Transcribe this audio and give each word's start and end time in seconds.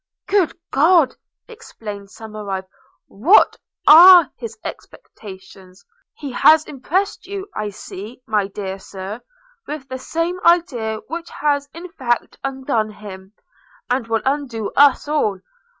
'Good 0.25 0.57
God!' 0.71 1.15
exclaimed 1.47 2.07
Somerive, 2.09 2.65
'what 3.05 3.57
are 3.85 4.31
his 4.35 4.57
expectations? 4.63 5.85
He 6.15 6.31
has 6.31 6.65
impressed 6.65 7.27
you, 7.27 7.47
I 7.55 7.69
see, 7.69 8.23
my 8.25 8.47
dear 8.47 8.79
Sir, 8.79 9.21
with 9.67 9.87
the 9.89 9.99
same 9.99 10.39
idea 10.43 10.97
which 11.07 11.29
has 11.29 11.69
in 11.71 11.87
fact 11.91 12.39
undone 12.43 12.89
him, 12.89 13.33
and 13.91 14.07
will 14.07 14.23
undo 14.25 14.71
us 14.75 15.07
all. 15.07 15.39